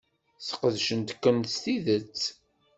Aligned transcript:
Sqedcent-ken 0.47 1.37
s 1.53 1.55
tidet. 1.63 2.21